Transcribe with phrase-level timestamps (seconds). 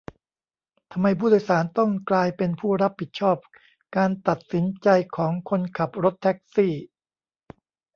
[0.91, 3.37] ทำไมผู้โดยสารต้องกลายเป็นผู้รับผิดชอบ
[3.95, 6.73] การตัดสินใจของคนขับรถแท็กซี่?